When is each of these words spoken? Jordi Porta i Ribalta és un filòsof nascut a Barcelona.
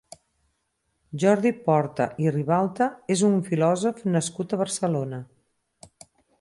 Jordi 1.23 1.51
Porta 1.67 2.07
i 2.25 2.33
Ribalta 2.37 2.89
és 3.17 3.23
un 3.29 3.37
filòsof 3.53 4.03
nascut 4.17 4.59
a 4.59 4.63
Barcelona. 4.65 5.25